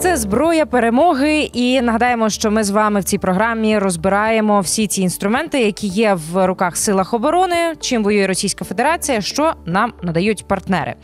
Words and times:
Це 0.00 0.16
зброя 0.16 0.66
перемоги, 0.66 1.40
і 1.52 1.80
нагадаємо, 1.80 2.30
що 2.30 2.50
ми 2.50 2.64
з 2.64 2.70
вами 2.70 3.00
в 3.00 3.04
цій 3.04 3.18
програмі 3.18 3.78
розбираємо 3.78 4.60
всі 4.60 4.86
ці 4.86 5.02
інструменти, 5.02 5.60
які 5.60 5.86
є 5.86 6.14
в 6.32 6.46
руках 6.46 6.76
силах 6.76 7.14
оборони, 7.14 7.56
чим 7.80 8.04
воює 8.04 8.26
Російська 8.26 8.64
Федерація, 8.64 9.20
що 9.20 9.52
нам 9.66 9.92
надають 10.02 10.48
партнери. 10.48 10.94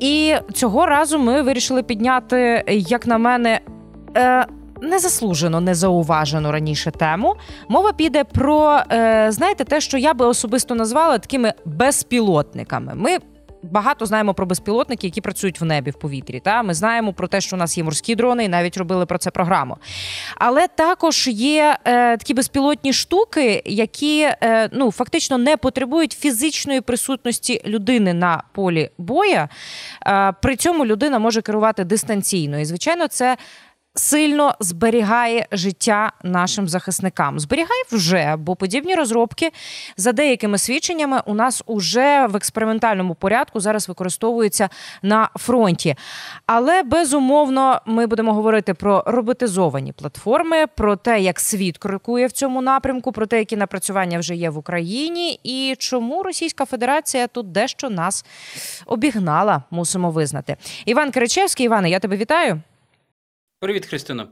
І 0.00 0.34
цього 0.54 0.86
разу 0.86 1.18
ми 1.18 1.42
вирішили 1.42 1.82
підняти, 1.82 2.64
як 2.68 3.06
на 3.06 3.18
мене. 3.18 3.60
Е- 4.16 4.46
Незаслужено, 4.82 5.60
незауважену 5.60 6.52
раніше 6.52 6.90
тему. 6.90 7.34
Мова 7.68 7.92
піде 7.92 8.24
про 8.24 8.80
е, 8.92 9.26
знаєте, 9.32 9.64
те, 9.64 9.80
що 9.80 9.98
я 9.98 10.14
би 10.14 10.26
особисто 10.26 10.74
назвала 10.74 11.18
такими 11.18 11.52
безпілотниками. 11.64 12.92
Ми 12.94 13.18
багато 13.62 14.06
знаємо 14.06 14.34
про 14.34 14.46
безпілотники, 14.46 15.06
які 15.06 15.20
працюють 15.20 15.60
в 15.60 15.64
небі 15.64 15.90
в 15.90 15.94
повітрі. 15.94 16.40
Та 16.40 16.62
ми 16.62 16.74
знаємо 16.74 17.12
про 17.12 17.28
те, 17.28 17.40
що 17.40 17.56
у 17.56 17.58
нас 17.58 17.78
є 17.78 17.84
морські 17.84 18.14
дрони, 18.14 18.44
і 18.44 18.48
навіть 18.48 18.76
робили 18.76 19.06
про 19.06 19.18
це 19.18 19.30
програму. 19.30 19.76
Але 20.36 20.68
також 20.68 21.28
є 21.28 21.78
е, 21.84 22.16
такі 22.16 22.34
безпілотні 22.34 22.92
штуки, 22.92 23.62
які 23.66 24.20
е, 24.20 24.68
ну 24.72 24.92
фактично 24.92 25.38
не 25.38 25.56
потребують 25.56 26.12
фізичної 26.12 26.80
присутності 26.80 27.62
людини 27.66 28.14
на 28.14 28.42
полі 28.52 28.90
боя. 28.98 29.48
Е, 30.06 30.32
при 30.42 30.56
цьому 30.56 30.86
людина 30.86 31.18
може 31.18 31.42
керувати 31.42 31.84
дистанційно. 31.84 32.58
І 32.58 32.64
звичайно, 32.64 33.08
це 33.08 33.36
сильно 33.94 34.54
зберігає 34.60 35.46
життя 35.52 36.12
нашим 36.22 36.68
захисникам. 36.68 37.40
Зберігає 37.40 37.82
вже, 37.92 38.36
бо 38.38 38.56
подібні 38.56 38.94
розробки 38.94 39.50
за 39.96 40.12
деякими 40.12 40.58
свідченнями 40.58 41.22
у 41.26 41.34
нас 41.34 41.62
уже 41.66 42.26
в 42.26 42.36
експериментальному 42.36 43.14
порядку 43.14 43.60
зараз 43.60 43.88
використовуються 43.88 44.68
на 45.02 45.28
фронті. 45.36 45.94
Але 46.46 46.82
безумовно 46.82 47.80
ми 47.86 48.06
будемо 48.06 48.34
говорити 48.34 48.74
про 48.74 49.04
роботизовані 49.06 49.92
платформи, 49.92 50.66
про 50.66 50.96
те, 50.96 51.20
як 51.20 51.40
світ 51.40 51.78
крокує 51.78 52.26
в 52.26 52.32
цьому 52.32 52.62
напрямку, 52.62 53.12
про 53.12 53.26
те, 53.26 53.38
які 53.38 53.56
напрацювання 53.56 54.18
вже 54.18 54.34
є 54.34 54.50
в 54.50 54.58
Україні, 54.58 55.40
і 55.44 55.74
чому 55.78 56.22
Російська 56.22 56.64
Федерація 56.64 57.26
тут 57.26 57.52
дещо 57.52 57.90
нас 57.90 58.24
обігнала, 58.86 59.62
мусимо 59.70 60.10
визнати. 60.10 60.56
Іван 60.84 61.10
Киричевський, 61.10 61.66
Іване, 61.66 61.90
я 61.90 61.98
тебе 61.98 62.16
вітаю. 62.16 62.60
Привіт, 63.60 63.86
Христина. 63.86 64.28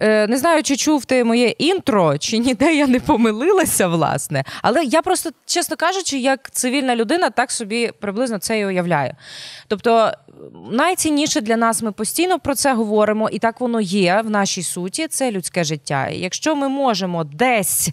Е, 0.00 0.26
не 0.26 0.36
знаю, 0.36 0.62
чи 0.62 0.76
чув 0.76 1.04
ти 1.04 1.24
моє 1.24 1.48
інтро, 1.48 2.18
чи 2.18 2.38
ніде 2.38 2.74
я 2.74 2.86
не 2.86 3.00
помилилася, 3.00 3.88
власне. 3.88 4.44
Але 4.62 4.84
я 4.84 5.02
просто, 5.02 5.30
чесно 5.46 5.76
кажучи, 5.76 6.18
як 6.18 6.50
цивільна 6.50 6.96
людина, 6.96 7.30
так 7.30 7.50
собі 7.50 7.90
приблизно 8.00 8.38
це 8.38 8.58
і 8.58 8.66
уявляю. 8.66 9.12
Тобто, 9.68 10.12
найцінніше 10.70 11.40
для 11.40 11.56
нас 11.56 11.82
ми 11.82 11.92
постійно 11.92 12.38
про 12.38 12.54
це 12.54 12.74
говоримо, 12.74 13.28
і 13.28 13.38
так 13.38 13.60
воно 13.60 13.80
є 13.80 14.22
в 14.24 14.30
нашій 14.30 14.62
суті. 14.62 15.08
Це 15.08 15.30
людське 15.30 15.64
життя. 15.64 16.08
І 16.08 16.18
Якщо 16.18 16.56
ми 16.56 16.68
можемо 16.68 17.24
десь 17.24 17.90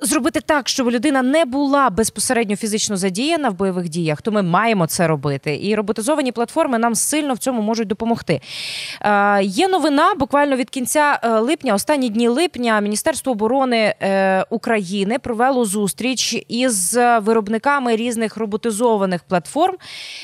зробити 0.00 0.40
так, 0.40 0.68
щоб 0.68 0.90
людина 0.90 1.22
не 1.22 1.44
була 1.44 1.90
безпосередньо 1.90 2.56
фізично 2.56 2.96
задіяна 2.96 3.48
в 3.48 3.54
бойових 3.54 3.88
діях, 3.88 4.22
то 4.22 4.32
ми 4.32 4.42
маємо 4.42 4.86
це 4.86 5.06
робити. 5.06 5.58
І 5.62 5.74
роботизовані 5.74 6.32
платформи 6.32 6.78
нам 6.78 6.94
сильно 6.94 7.34
в 7.34 7.38
цьому 7.38 7.62
можуть 7.62 7.88
допомогти. 7.88 8.40
Е, 9.00 9.42
Є 9.42 9.68
новина 9.68 10.14
буквально 10.14 10.56
від 10.56 10.70
кінця 10.70 11.20
е, 11.22 11.28
липня, 11.28 11.74
останні 11.74 12.08
дні 12.08 12.28
липня, 12.28 12.80
Міністерство 12.80 13.32
оборони 13.32 13.94
е, 14.00 14.44
України 14.50 15.18
провело 15.18 15.64
зустріч 15.64 16.44
із 16.48 16.98
виробниками 17.20 17.96
різних 17.96 18.36
роботизованих 18.36 19.24
платформ 19.24 19.76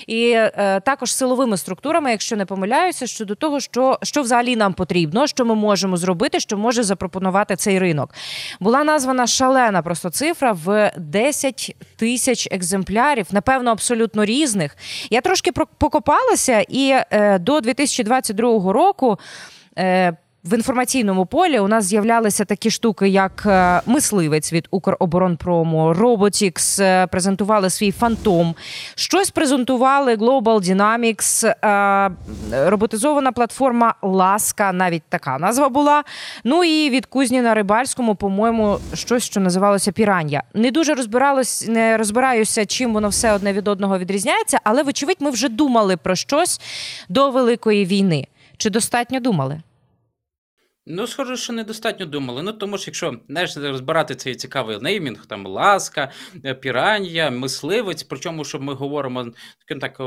і 0.07 0.31
е, 0.31 0.81
також 0.85 1.15
силовими 1.15 1.57
структурами, 1.57 2.11
якщо 2.11 2.37
не 2.37 2.45
помиляюся, 2.45 3.07
щодо 3.07 3.35
того, 3.35 3.61
що, 3.61 3.99
що 4.03 4.23
взагалі 4.23 4.57
нам 4.57 4.73
потрібно, 4.73 5.27
що 5.27 5.45
ми 5.45 5.55
можемо 5.55 5.97
зробити, 5.97 6.41
що 6.41 6.57
може 6.59 6.83
запропонувати 6.83 7.57
цей 7.57 7.79
ринок. 7.79 8.15
Була 8.61 8.85
названа 8.85 9.27
шалена 9.43 9.83
просто 9.83 10.11
цифра 10.11 10.53
в 10.53 10.93
10 10.97 11.77
тисяч 11.97 12.49
екземплярів, 12.51 13.27
напевно, 13.31 13.71
абсолютно 13.71 14.25
різних. 14.25 14.77
Я 15.11 15.21
трошки 15.21 15.53
покопалася, 15.79 16.65
і 16.69 16.95
е, 17.11 17.39
до 17.39 17.61
2022 17.61 18.73
року. 18.73 19.19
Е, 19.79 20.17
в 20.45 20.55
інформаційному 20.55 21.27
полі 21.27 21.59
у 21.59 21.69
нас 21.69 21.85
з'являлися 21.85 22.45
такі 22.45 22.71
штуки, 22.71 23.09
як 23.09 23.43
е, 23.47 23.81
мисливець 23.87 24.53
від 24.53 24.69
Укроборонпрому, 24.71 25.93
Robotics 25.93 26.83
е, 26.83 27.07
презентували 27.07 27.71
свій 27.71 27.93
фантом. 27.93 28.55
Щось 28.95 29.31
презентували 29.31 30.15
Global 30.17 30.43
Dynamics, 30.43 31.55
е, 31.65 32.11
роботизована 32.71 33.33
платформа 33.33 33.95
Ласка, 34.03 34.73
навіть 34.73 35.03
така 35.09 35.39
назва 35.39 35.69
була. 35.69 36.05
Ну 36.45 36.65
і 36.65 36.91
від 36.91 37.07
кузні 37.07 37.43
на 37.43 37.55
Рибальському, 37.55 38.15
по-моєму, 38.15 38.79
щось, 38.95 39.25
що 39.25 39.41
називалося 39.41 39.93
Пірання. 39.93 40.43
Не 40.55 40.71
дуже 40.71 40.95
розбиралось, 40.95 41.69
не 41.69 41.97
розбираюся, 41.97 42.67
чим 42.67 42.93
воно 42.93 43.09
все 43.09 43.33
одне 43.33 43.53
від 43.53 43.69
одного 43.69 43.99
відрізняється, 43.99 44.59
але, 44.65 44.83
вочевидь, 44.83 45.17
ми 45.21 45.31
вже 45.31 45.49
думали 45.49 45.97
про 45.97 46.15
щось 46.15 46.61
до 47.09 47.31
Великої 47.31 47.87
війни. 47.87 48.27
Чи 48.57 48.71
достатньо 48.71 49.21
думали? 49.21 49.61
Ну, 50.87 51.07
схоже, 51.07 51.37
що 51.37 51.53
недостатньо 51.53 52.07
думали. 52.07 52.43
Ну, 52.43 52.53
тому 52.53 52.79
що 52.79 52.89
якщо 52.89 53.17
знаєш, 53.29 53.57
розбирати 53.57 54.15
цей 54.15 54.35
цікавий 54.35 54.79
неймінг, 54.81 55.27
там 55.27 55.47
ласка, 55.47 56.11
е, 56.45 56.55
піранія, 56.55 57.31
мисливець, 57.31 58.03
причому 58.03 58.45
що 58.45 58.61
ми 58.61 58.75
говоримо 58.75 59.33
скажімо 59.59 59.81
так, 59.81 60.01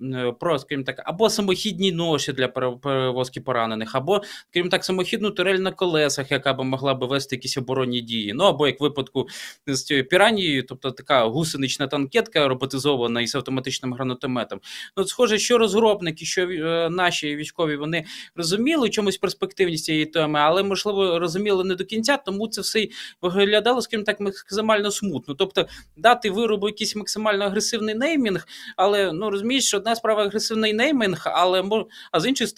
е, 0.00 0.32
про 0.40 0.58
скажімо 0.58 0.84
так, 0.84 1.02
або 1.04 1.30
самохідні 1.30 1.92
ноші 1.92 2.32
для 2.32 2.48
перевозки 2.48 3.40
поранених, 3.40 3.94
або 3.94 4.22
скажімо 4.50 4.70
так, 4.70 4.84
самохідну 4.84 5.30
турель 5.30 5.58
на 5.58 5.70
колесах, 5.72 6.30
яка 6.30 6.54
б 6.54 6.64
могла 6.64 6.94
б 6.94 7.04
вести 7.04 7.36
якісь 7.36 7.56
оборонні 7.56 8.00
дії. 8.00 8.32
Ну 8.34 8.44
або 8.44 8.66
як 8.66 8.80
в 8.80 8.82
випадку 8.82 9.28
з 9.66 9.82
цією 9.82 10.08
піранією, 10.08 10.62
тобто 10.62 10.90
така 10.90 11.24
гусенична 11.24 11.86
танкетка 11.86 12.48
роботизована 12.48 13.20
із 13.20 13.34
автоматичним 13.34 13.94
гранатометом. 13.94 14.60
Ну, 14.96 15.04
схоже, 15.04 15.38
що 15.38 15.58
розробники, 15.58 16.24
що 16.24 16.42
е, 16.42 16.90
наші 16.90 17.36
військові 17.36 17.76
вони 17.76 18.04
розуміли 18.36 18.90
чомусь 18.90 19.18
перспективність 19.18 19.84
цієї 19.84 20.06
теми, 20.22 20.38
але 20.38 20.62
можливо 20.62 21.18
розуміли 21.18 21.64
не 21.64 21.74
до 21.74 21.84
кінця, 21.84 22.16
тому 22.16 22.48
це 22.48 22.60
все 22.60 22.88
виглядало, 23.22 23.82
скажімо 23.82 24.04
так, 24.04 24.20
максимально 24.20 24.90
смутно. 24.90 25.34
Тобто 25.34 25.66
дати 25.96 26.30
виробу 26.30 26.68
якийсь 26.68 26.96
максимально 26.96 27.44
агресивний 27.44 27.94
неймінг, 27.94 28.46
але 28.76 29.12
ну 29.12 29.30
розумієш, 29.30 29.66
що 29.66 29.76
одна 29.76 29.94
справа 29.96 30.22
агресивний 30.22 30.72
неймінг, 30.72 31.22
але 31.24 31.64
а 32.12 32.20
з 32.20 32.26
іншої 32.26 32.50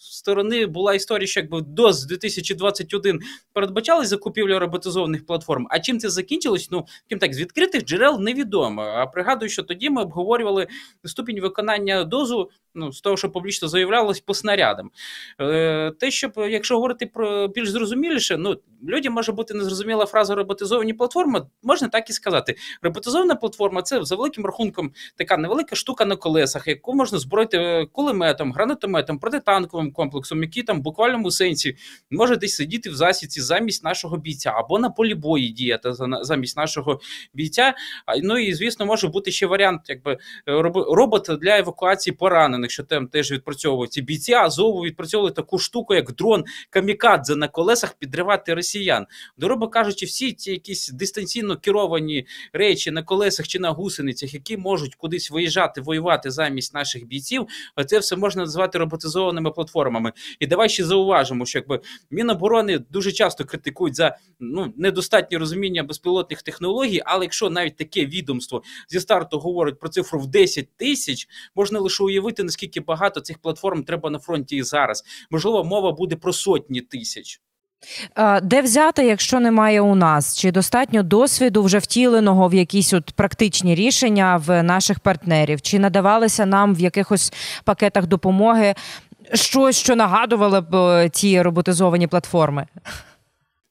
сторони 0.00 0.66
була 0.66 0.94
історія, 0.94 1.26
що 1.26 1.40
якби 1.40 1.60
до 1.60 1.92
2021 2.08 3.20
передбачалась 3.52 4.08
закупівля 4.08 4.58
роботизованих 4.58 5.26
платформ. 5.26 5.66
А 5.70 5.80
чим 5.80 5.98
це 5.98 6.10
закінчилось? 6.10 6.68
Ну 6.70 6.86
ким 7.08 7.18
так 7.18 7.34
з 7.34 7.40
відкритих 7.40 7.84
джерел 7.84 8.20
невідомо. 8.20 8.82
А 8.82 9.06
пригадую, 9.06 9.48
що 9.48 9.62
тоді 9.62 9.90
ми 9.90 10.02
обговорювали 10.02 10.66
ступінь 11.04 11.40
виконання 11.40 12.04
дозу 12.04 12.50
ну, 12.74 12.92
з 12.92 13.00
того, 13.00 13.16
що 13.16 13.30
публічно 13.30 13.68
заявлялось 13.68 14.20
по 14.20 14.34
снарядам. 14.34 14.90
Е, 15.40 15.92
Те, 15.98 16.10
що 16.10 16.32
якщо 16.36 16.74
говорити 16.74 17.06
про 17.12 17.48
більш 17.48 17.70
зрозуміліше, 17.70 18.36
ну 18.36 18.56
людям 18.88 19.12
може 19.12 19.32
бути 19.32 19.54
незрозуміла 19.54 20.06
фраза 20.06 20.34
роботизовані 20.34 20.94
платформи, 20.94 21.46
можна 21.62 21.88
так 21.88 22.10
і 22.10 22.12
сказати. 22.12 22.56
Роботизована 22.82 23.34
платформа 23.34 23.82
це 23.82 24.04
за 24.04 24.16
великим 24.16 24.46
рахунком 24.46 24.92
така 25.16 25.36
невелика 25.36 25.76
штука 25.76 26.04
на 26.04 26.16
колесах, 26.16 26.68
яку 26.68 26.94
можна 26.94 27.18
зброїти 27.18 27.56
е, 27.58 27.86
кулеметом, 27.92 28.52
гранатометом, 28.52 29.18
протитанковим 29.18 29.92
комплексом, 29.92 30.42
який 30.42 30.62
там 30.62 30.80
в 30.80 30.82
буквальному 30.82 31.30
сенсі 31.30 31.76
може 32.10 32.36
десь 32.36 32.56
сидіти 32.56 32.90
в 32.90 32.94
засідці 32.94 33.40
замість 33.40 33.84
нашого 33.84 34.16
бійця, 34.16 34.50
або 34.50 34.78
на 34.78 34.90
полі 34.90 35.14
бої 35.14 35.48
діяти 35.48 35.92
замість 36.22 36.56
нашого 36.56 37.00
бійця. 37.34 37.74
Ну 38.22 38.38
і 38.38 38.54
звісно, 38.54 38.86
може 38.86 39.08
бути 39.08 39.30
ще 39.30 39.46
варіант, 39.46 39.80
якби 39.88 40.18
робот 40.46 41.30
для 41.40 41.58
евакуації 41.58 42.16
поранених 42.16 42.70
що 42.70 42.82
там 42.82 43.08
теж 43.08 43.32
відпрацьовують 43.32 43.92
ці 43.92 44.02
бійці 44.02 44.32
Азову 44.32 44.80
відпрацьовували 44.80 45.32
таку 45.32 45.58
штуку, 45.58 45.94
як 45.94 46.12
дрон 46.12 46.44
камікадзе 47.02 47.36
на 47.36 47.48
колесах 47.48 47.94
підривати 47.94 48.54
росіян. 48.54 49.06
Дороба 49.36 49.68
кажучи, 49.68 50.06
всі 50.06 50.32
ці 50.32 50.50
якісь 50.50 50.88
дистанційно 50.88 51.56
керовані 51.56 52.26
речі 52.52 52.90
на 52.90 53.02
колесах 53.02 53.48
чи 53.48 53.58
на 53.58 53.70
гусеницях, 53.70 54.34
які 54.34 54.56
можуть 54.56 54.94
кудись 54.94 55.30
виїжджати, 55.30 55.80
воювати 55.80 56.30
замість 56.30 56.74
наших 56.74 57.06
бійців, 57.06 57.46
це 57.86 57.98
все 57.98 58.16
можна 58.16 58.42
назвати 58.42 58.78
роботизованими 58.78 59.50
платформами. 59.50 60.12
І 60.40 60.46
давай 60.46 60.68
ще 60.68 60.84
зауважимо, 60.84 61.46
що 61.46 61.58
якби 61.58 61.80
Міноборони 62.10 62.78
дуже 62.78 63.12
часто 63.12 63.44
критикують 63.44 63.94
за 63.96 64.16
ну 64.40 64.72
недостатнє 64.76 65.38
розуміння 65.38 65.82
безпілотних 65.82 66.42
технологій, 66.42 67.02
але 67.04 67.24
якщо 67.24 67.50
навіть 67.50 67.76
таке 67.76 68.06
відомство 68.06 68.62
зі 68.88 69.00
старту 69.00 69.38
говорить 69.38 69.78
про 69.80 69.88
цифру 69.88 70.18
в 70.18 70.26
10 70.26 70.68
тисяч, 70.76 71.28
можна 71.54 71.80
лише 71.80 72.04
уявити 72.04 72.44
наскільки 72.44 72.80
багато 72.80 73.20
цих 73.20 73.38
платформ 73.38 73.84
треба 73.84 74.10
на 74.10 74.18
фронті 74.18 74.56
і 74.56 74.62
зараз. 74.62 75.04
Можливо, 75.30 75.64
мова 75.64 75.92
буде 75.92 76.16
про 76.16 76.32
сотні 76.32 76.80
тисяч. 76.92 77.40
Де 78.42 78.62
взяти, 78.62 79.06
якщо 79.06 79.40
немає 79.40 79.80
у 79.80 79.94
нас? 79.94 80.38
Чи 80.38 80.50
достатньо 80.52 81.02
досвіду 81.02 81.62
вже 81.62 81.78
втіленого 81.78 82.48
в 82.48 82.54
якісь 82.54 82.92
от 82.92 83.12
практичні 83.12 83.74
рішення 83.74 84.36
в 84.46 84.62
наших 84.62 85.00
партнерів? 85.00 85.62
Чи 85.62 85.78
надавалися 85.78 86.46
нам 86.46 86.74
в 86.74 86.80
якихось 86.80 87.32
пакетах 87.64 88.06
допомоги 88.06 88.74
щось, 89.34 89.76
що 89.76 89.96
нагадувало 89.96 90.60
б 90.60 90.74
е, 90.74 91.08
ті 91.08 91.42
роботизовані 91.42 92.06
платформи? 92.06 92.66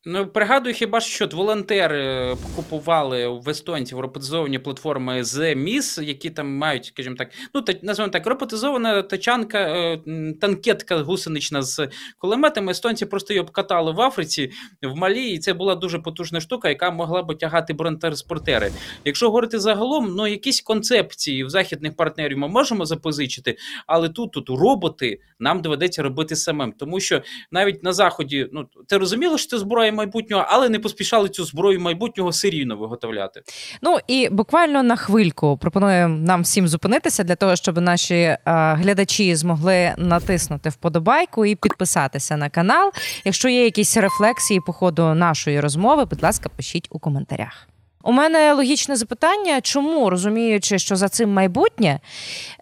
Ну, 0.06 0.27
пригадую, 0.27 0.75
хіба 0.75 1.00
що 1.00 1.27
волонтери 1.27 2.36
купували 2.56 3.27
в 3.27 3.50
естонців 3.50 4.00
роботизовані 4.00 4.59
платформи 4.59 5.24
з 5.24 5.56
МІС, 5.56 5.98
які 5.98 6.30
там 6.30 6.57
мають, 6.57 6.86
скажімо 6.86 7.15
так, 7.15 7.30
ну 7.53 7.62
та 7.62 7.74
називаємо 7.81 8.12
так, 8.12 8.27
роботизована 8.27 9.01
тачанка, 9.01 9.59
е, 9.59 10.00
танкетка 10.42 10.98
гусенична 10.98 11.62
з 11.62 11.89
кулеметами. 12.18 12.71
Естонці 12.71 13.06
просто 13.06 13.33
її 13.33 13.42
обкатали 13.42 13.92
в 13.92 14.01
Африці, 14.01 14.51
в 14.81 14.95
Малі, 14.95 15.30
і 15.30 15.39
це 15.39 15.53
була 15.53 15.75
дуже 15.75 16.00
потужна 16.00 16.39
штука, 16.39 16.69
яка 16.69 16.92
могла 16.92 17.24
б 17.24 17.38
тягати 17.38 17.74
бронетранспортери. 17.74 18.71
Якщо 19.06 19.25
говорити 19.25 19.59
загалом, 19.59 20.15
ну 20.15 20.27
якісь 20.27 20.62
концепції 20.62 21.44
в 21.44 21.50
західних 21.50 21.95
партнерів 21.95 22.38
ми 22.38 22.47
можемо 22.47 22.86
запозичити, 22.86 23.57
але 23.88 24.09
тут 24.09 24.31
тут 24.31 24.50
роботи 24.50 25.19
нам 25.39 25.62
доведеться 25.62 26.04
робити 26.04 26.36
самим, 26.36 26.71
тому 26.71 27.00
що 27.00 27.21
навіть 27.51 27.83
на 27.83 27.94
заході, 27.94 28.50
ну 28.51 28.68
ти 28.88 28.97
розуміло, 28.97 29.38
що 29.38 29.47
це 29.47 29.57
зброя 29.57 29.91
зброї 29.92 29.98
майбутнього, 29.98 30.46
але 30.48 30.70
не 30.70 30.80
поспішали 30.80 31.30
цю 31.30 31.46
зброю 31.46 31.80
майбутнього 31.80 32.32
серійно 32.32 32.78
виготовляти. 32.78 33.42
Ну 33.82 33.98
і 34.08 34.30
буквально 34.32 34.84
на 34.84 34.96
хвильку 34.96 35.58
пропоную 35.58 36.08
нам 36.08 36.42
всім 36.42 36.68
зупинитися 36.68 37.24
для 37.24 37.36
того, 37.36 37.56
щоб 37.56 37.78
наші 37.78 38.16
е, 38.16 38.40
глядачі 38.46 39.36
змогли 39.36 39.94
натиснути 39.98 40.70
вподобайку 40.70 41.46
і 41.46 41.56
підписатися 41.56 42.38
на 42.38 42.50
канал. 42.50 42.92
Якщо 43.26 43.50
є 43.50 43.64
якісь 43.64 43.98
рефлексії 43.98 44.60
по 44.66 44.74
ходу 44.74 45.14
нашої 45.14 45.60
розмови, 45.60 46.06
будь 46.06 46.24
ласка, 46.24 46.50
пишіть 46.50 46.88
у 46.92 47.00
коментарях. 47.00 47.68
У 48.04 48.12
мене 48.12 48.54
логічне 48.54 48.96
запитання, 48.96 49.62
чому 49.62 50.10
розуміючи, 50.10 50.80
що 50.80 50.96
за 50.96 51.10
цим 51.10 51.34
майбутнє 51.34 52.00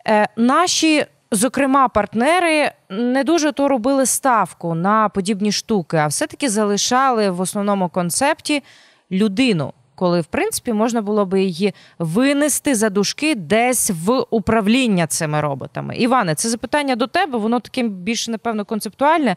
е, 0.07 0.27
наші 0.37 1.05
зокрема, 1.31 1.87
партнери 1.87 2.71
не 2.89 3.23
дуже 3.23 3.51
то 3.51 3.67
робили 3.67 4.05
ставку 4.05 4.75
на 4.75 5.09
подібні 5.09 5.51
штуки, 5.51 5.97
а 5.97 6.07
все-таки 6.07 6.49
залишали 6.49 7.29
в 7.29 7.41
основному 7.41 7.89
концепті 7.89 8.63
людину. 9.11 9.73
Коли, 9.95 10.21
в 10.21 10.25
принципі, 10.25 10.73
можна 10.73 11.01
було 11.01 11.25
би 11.25 11.41
її 11.41 11.73
винести 11.99 12.75
за 12.75 12.89
дужки 12.89 13.35
десь 13.35 13.91
в 14.05 14.25
управління 14.29 15.07
цими 15.07 15.41
роботами. 15.41 15.95
Іване, 15.95 16.35
це 16.35 16.49
запитання 16.49 16.95
до 16.95 17.07
тебе, 17.07 17.39
воно 17.39 17.59
таким 17.59 17.89
більш, 17.89 18.27
напевно, 18.27 18.65
концептуальне. 18.65 19.35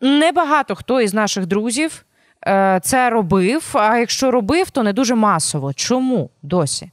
Небагато 0.00 0.74
хто 0.74 1.00
із 1.00 1.14
наших 1.14 1.46
друзів 1.46 2.04
е, 2.46 2.80
це 2.82 3.10
робив. 3.10 3.70
А 3.72 3.98
якщо 3.98 4.30
робив, 4.30 4.70
то 4.70 4.82
не 4.82 4.92
дуже 4.92 5.14
масово. 5.14 5.72
Чому 5.72 6.30
досі? 6.42 6.90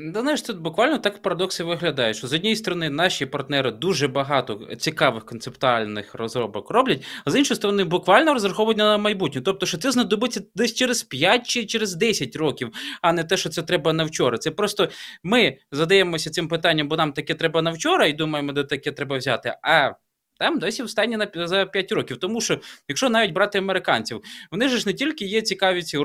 Да, 0.00 0.20
знаєш, 0.20 0.42
тут 0.42 0.58
буквально 0.58 0.98
так 0.98 1.22
парадокс 1.22 1.60
і 1.60 1.62
виглядає, 1.62 2.14
що 2.14 2.26
з 2.26 2.32
однієї 2.32 2.56
сторони 2.56 2.90
наші 2.90 3.26
партнери 3.26 3.70
дуже 3.70 4.08
багато 4.08 4.68
цікавих 4.78 5.24
концептуальних 5.24 6.14
розробок 6.14 6.70
роблять, 6.70 7.04
а 7.24 7.30
з 7.30 7.36
іншої 7.38 7.56
сторони, 7.56 7.84
буквально 7.84 8.34
розраховують 8.34 8.78
на 8.78 8.98
майбутнє. 8.98 9.40
Тобто, 9.40 9.66
що 9.66 9.78
це 9.78 9.90
знадобиться 9.90 10.40
десь 10.54 10.74
через 10.74 11.02
5 11.02 11.46
чи 11.46 11.66
через 11.66 11.94
10 11.94 12.36
років, 12.36 12.70
а 13.02 13.12
не 13.12 13.24
те, 13.24 13.36
що 13.36 13.48
це 13.48 13.62
треба 13.62 13.92
на 13.92 14.04
вчора. 14.04 14.38
Це 14.38 14.50
просто 14.50 14.88
ми 15.22 15.58
задаємося 15.72 16.30
цим 16.30 16.48
питанням, 16.48 16.88
бо 16.88 16.96
нам 16.96 17.12
таке 17.12 17.34
треба 17.34 17.62
на 17.62 17.70
вчора, 17.70 18.06
і 18.06 18.12
думаємо, 18.12 18.52
де 18.52 18.64
таке 18.64 18.92
треба 18.92 19.16
взяти. 19.18 19.54
А 19.62 19.90
там 20.38 20.58
досі 20.58 20.82
в 20.82 20.90
стані 20.90 21.16
на 21.16 21.46
за 21.46 21.66
5 21.66 21.92
років. 21.92 22.16
Тому 22.16 22.40
що, 22.40 22.60
якщо 22.88 23.08
навіть 23.08 23.32
брати 23.32 23.58
американців, 23.58 24.22
вони 24.50 24.68
ж 24.68 24.82
не 24.86 24.92
тільки 24.92 25.24
є 25.24 25.42
цікаві 25.42 25.82
ці 25.82 25.98
е, 25.98 26.02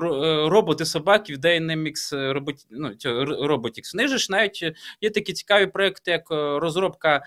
роботи 0.50 0.85
собаки 0.85 1.33
в 1.33 1.38
Dynamics 1.38 2.15
е, 2.15 2.33
робот, 2.33 2.56
Robotics, 3.44 3.91
вони 3.94 4.07
ж 4.07 4.27
навіть 4.30 4.63
є 5.01 5.09
такі 5.09 5.33
цікаві 5.33 5.68
проекти, 5.68 6.12
як 6.12 6.31
е, 6.31 6.59
розробка 6.59 7.21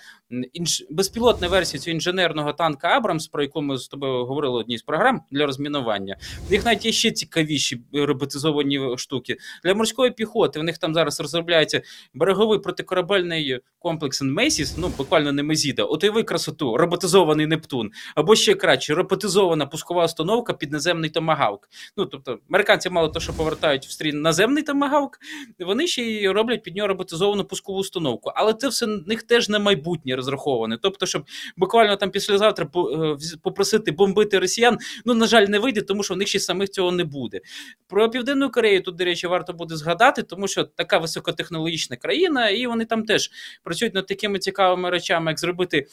інж... 0.53 0.85
безпілотної 0.91 1.51
версії 1.51 1.81
цього 1.81 1.95
інженерного 1.95 2.53
танка 2.53 2.89
Абрамс, 2.89 3.29
про 3.29 3.43
яку 3.43 3.63
ми 3.63 3.79
з 3.79 3.89
тобою 3.89 4.25
говорили 4.25 4.59
одній 4.59 4.79
з 4.79 4.83
програм 4.83 5.21
для 5.31 5.47
розмінування. 5.47 6.17
В 6.49 6.51
них 6.51 6.65
навіть 6.65 6.87
є 6.87 6.93
ще 6.93 7.11
цікавіші 7.11 7.81
роботизовані 7.93 8.97
штуки. 8.97 9.37
Для 9.65 9.75
морської 9.75 10.11
піхоти 10.11 10.61
в 10.61 10.63
них 10.63 10.79
там 10.79 10.95
зараз 10.95 11.21
розробляється 11.21 11.83
береговий 12.15 12.59
протикорабельний 12.59 13.61
комплекс 13.79 14.23
Месіс, 14.23 14.77
ну 14.79 14.93
буквально 14.99 15.33
не 15.33 15.43
Мезіда. 15.43 15.83
От 15.83 16.05
уяви 16.05 16.23
красоту, 16.23 16.77
роботизований 16.97 17.47
Нептун, 17.47 17.91
або 18.15 18.37
ще 18.37 18.55
краще, 18.55 18.95
роботизована 18.95 19.67
пускова 19.67 20.05
установка 20.05 20.53
під 20.53 20.73
наземний 20.73 21.11
томагавк. 21.11 21.69
Ну 21.97 22.07
тобто, 22.07 22.39
американці 22.49 22.91
мало 22.91 23.09
того, 23.09 23.21
що 23.21 23.33
повертають 23.33 23.87
в 23.87 23.91
стрій 23.91 24.13
наземний 24.13 24.63
томагавк, 24.63 25.19
вони 25.59 25.87
ще 25.87 26.03
й 26.03 26.29
роблять 26.29 26.63
під 26.63 26.77
нього 26.77 26.89
роботизовану 26.89 27.45
пускову 27.45 27.79
установку. 27.79 28.33
Але 28.35 28.55
це 28.55 28.69
все 28.69 28.87
в 28.87 29.09
них 29.09 29.23
теж 29.23 29.49
на 29.49 29.59
майбутнє 29.59 30.17
розраховане. 30.17 30.79
Тобто, 30.83 31.07
щоб 31.07 31.25
буквально 31.57 31.97
там 31.97 32.11
післязавтра 32.11 32.67
е, 32.67 33.17
попросити 33.43 33.93
бомбити 33.93 34.39
росіян, 34.39 34.79
ну 35.05 35.15
на 35.15 35.27
жаль, 35.27 35.47
не 35.47 35.59
вийде, 35.59 35.83
тому 35.83 36.03
що 36.03 36.15
в 36.15 36.17
них 36.17 36.29
ще 36.29 36.41
самих 36.41 36.71
цього 36.71 36.93
не 36.93 37.05
буде. 37.05 37.41
Про 37.89 38.11
південну 38.11 38.51
Корею 38.51 38.83
тут, 38.83 38.97
до 38.97 39.05
речі, 39.05 39.27
варто 39.27 39.53
буде 39.53 39.77
згадати, 39.77 40.23
тому 40.23 40.49
що 40.49 40.65
така 40.65 40.99
високотехнологічна 40.99 41.97
країна, 41.97 42.49
і 42.49 42.67
вони 42.67 42.85
там 42.85 43.03
теж 43.03 43.31
працюють 43.63 43.95
над 43.95 44.07
такими 44.07 44.39
цікавими 44.39 44.91
речами, 44.91 45.31
як 45.31 45.41
зробити. 45.41 45.87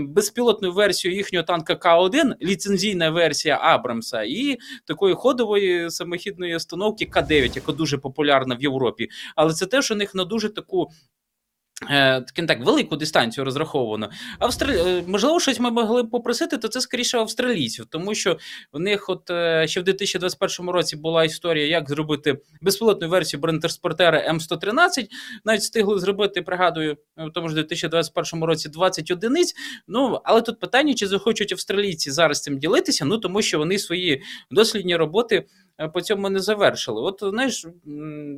Безпілотну 0.00 0.72
версію 0.72 1.14
їхнього 1.14 1.44
танка 1.44 1.74
К1, 1.74 2.32
ліцензійна 2.42 3.10
версія 3.10 3.58
Абрамса, 3.62 4.22
і 4.22 4.58
такої 4.86 5.14
ходової 5.14 5.90
самохідної 5.90 6.56
установки 6.56 7.04
К9, 7.04 7.56
яка 7.56 7.72
дуже 7.72 7.98
популярна 7.98 8.54
в 8.54 8.62
Європі. 8.62 9.08
Але 9.36 9.52
це 9.52 9.66
теж 9.66 9.90
у 9.90 9.94
них 9.94 10.14
на 10.14 10.24
дуже 10.24 10.48
таку 10.48 10.90
так, 12.48 12.64
велику 12.64 12.96
дистанцію 12.96 13.44
розраховано. 13.44 14.10
Австралі... 14.38 14.78
Е, 14.78 15.02
можливо, 15.06 15.40
щось 15.40 15.60
ми 15.60 15.70
могли 15.70 16.02
б 16.02 16.10
попросити, 16.10 16.58
то 16.58 16.68
це 16.68 16.80
скоріше 16.80 17.18
австралійців, 17.18 17.86
тому 17.86 18.14
що 18.14 18.38
в 18.72 18.80
них, 18.80 19.08
от 19.08 19.30
е, 19.30 19.68
ще 19.68 19.80
в 19.80 19.84
2021 19.84 20.70
році, 20.70 20.96
була 20.96 21.24
історія, 21.24 21.66
як 21.66 21.88
зробити 21.88 22.38
безпілотну 22.62 23.08
версію 23.08 23.40
бронетранспортера 23.40 24.32
М113. 24.32 25.06
Навіть 25.44 25.60
встигли 25.60 25.98
зробити, 25.98 26.42
пригадую, 26.42 26.96
в 27.16 27.30
тому 27.30 27.48
ж 27.48 27.54
2021 27.54 28.44
році 28.44 28.68
20 28.68 29.10
одиниць. 29.10 29.54
Ну 29.88 30.20
але 30.24 30.42
тут 30.42 30.60
питання: 30.60 30.94
чи 30.94 31.06
захочуть 31.06 31.52
австралійці 31.52 32.10
зараз 32.10 32.42
цим 32.42 32.58
ділитися? 32.58 33.04
Ну 33.04 33.18
тому 33.18 33.42
що 33.42 33.58
вони 33.58 33.78
свої 33.78 34.22
дослідні 34.50 34.96
роботи. 34.96 35.44
Е, 35.80 35.88
по 35.88 36.00
цьому 36.00 36.30
не 36.30 36.40
завершили. 36.40 37.02
От 37.02 37.22
знаєш, 37.22 37.66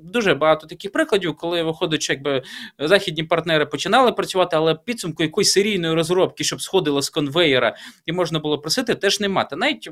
дуже 0.02 0.34
багато 0.34 0.66
таких 0.66 0.92
прикладів, 0.92 1.36
коли 1.36 1.62
виходить, 1.62 2.10
якби 2.10 2.42
західні 2.78 3.22
партнери 3.22 3.35
починали 3.70 4.12
працювати, 4.12 4.56
але 4.56 4.74
підсумку 4.74 5.22
якоїсь 5.22 5.52
серійної 5.52 5.94
розробки, 5.94 6.44
щоб 6.44 6.62
сходило 6.62 7.02
з 7.02 7.10
конвейера, 7.10 7.76
і 8.06 8.12
можна 8.12 8.38
було 8.38 8.58
просити, 8.58 8.94
теж 8.94 9.20
не 9.20 9.28
мати. 9.28 9.56
Навіть 9.56 9.90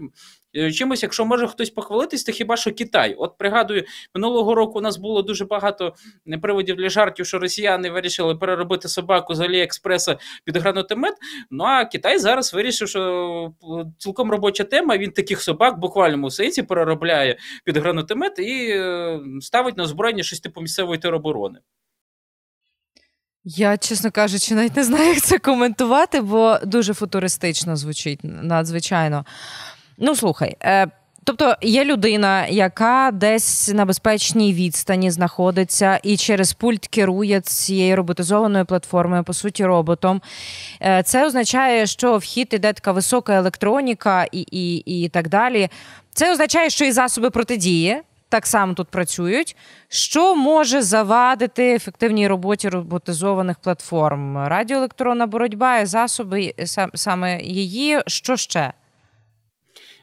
е, 0.56 0.72
чимось, 0.72 1.02
якщо 1.02 1.24
може 1.24 1.46
хтось 1.48 1.70
похвалитись, 1.70 2.24
то 2.24 2.32
хіба 2.32 2.56
що 2.56 2.72
Китай? 2.72 3.14
От 3.14 3.38
пригадую, 3.38 3.84
минулого 4.14 4.54
року 4.54 4.78
у 4.78 4.82
нас 4.82 4.96
було 4.96 5.22
дуже 5.22 5.44
багато 5.44 5.94
приводів 6.42 6.76
для 6.76 6.88
жартів, 6.88 7.26
що 7.26 7.38
росіяни 7.38 7.90
вирішили 7.90 8.36
переробити 8.36 8.88
собаку 8.88 9.34
з 9.34 9.40
Аліекспреса 9.40 10.18
під 10.44 10.56
гранатомет. 10.56 11.14
Ну 11.50 11.64
а 11.64 11.84
Китай 11.84 12.18
зараз 12.18 12.54
вирішив, 12.54 12.88
що 12.88 13.52
цілком 13.98 14.30
робоча 14.30 14.64
тема. 14.64 14.96
Він 14.96 15.10
таких 15.10 15.42
собак 15.42 15.78
буквально 15.78 16.26
в 16.26 16.32
сенсі 16.32 16.62
переробляє 16.62 17.38
під 17.64 17.76
гранатомет 17.76 18.38
і 18.38 18.68
е, 18.70 19.20
ставить 19.40 19.76
на 19.76 19.82
озброєння 19.82 20.22
щось 20.22 20.40
типу 20.40 20.60
місцевої 20.60 20.98
тероборони. 20.98 21.58
Я, 23.44 23.76
чесно 23.76 24.10
кажучи, 24.10 24.54
навіть 24.54 24.76
не 24.76 24.84
знаю, 24.84 25.08
як 25.08 25.22
це 25.22 25.38
коментувати, 25.38 26.20
бо 26.20 26.58
дуже 26.64 26.94
футуристично 26.94 27.76
звучить 27.76 28.20
надзвичайно. 28.22 29.24
Ну, 29.98 30.16
слухай. 30.16 30.56
Е, 30.62 30.86
Тобто 31.26 31.56
є 31.62 31.84
людина, 31.84 32.46
яка 32.46 33.10
десь 33.12 33.68
на 33.74 33.84
безпечній 33.84 34.54
відстані 34.54 35.10
знаходиться 35.10 36.00
і 36.02 36.16
через 36.16 36.52
пульт 36.52 36.86
керує 36.86 37.40
цією 37.40 37.96
роботизованою 37.96 38.64
платформою, 38.64 39.24
по 39.24 39.32
суті, 39.32 39.64
роботом. 39.64 40.22
Е, 40.82 41.02
це 41.02 41.26
означає, 41.26 41.86
що 41.86 42.18
вхід 42.18 42.48
іде 42.50 42.72
така 42.72 42.92
висока 42.92 43.34
електроніка 43.34 44.26
і, 44.32 44.40
і, 44.40 44.76
і 44.76 45.08
так 45.08 45.28
далі. 45.28 45.68
Це 46.12 46.32
означає, 46.32 46.70
що 46.70 46.84
і 46.84 46.92
засоби 46.92 47.30
протидії. 47.30 48.02
Так 48.34 48.46
само 48.46 48.74
тут 48.74 48.88
працюють, 48.88 49.56
що 49.88 50.34
може 50.34 50.82
завадити 50.82 51.74
ефективній 51.74 52.28
роботі 52.28 52.68
роботизованих 52.68 53.58
платформ? 53.58 54.38
Радіоелектронна 54.46 55.26
боротьба 55.26 55.78
і 55.78 55.86
засоби 55.86 56.54
саме 56.94 57.40
її, 57.42 58.00
що 58.06 58.36
ще? 58.36 58.72